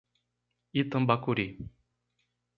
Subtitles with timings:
[0.81, 1.45] Itambacuri